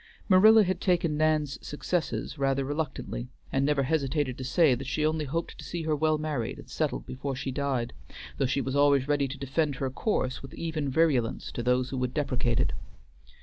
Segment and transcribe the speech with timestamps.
[0.27, 5.25] Marilla had taken Nan's successes rather reluctantly, and never hesitated to say that she only
[5.25, 7.93] hoped to see her well married and settled before she died;
[8.37, 11.97] though she was always ready to defend her course with even virulence to those who
[11.99, 12.73] would deprecate it.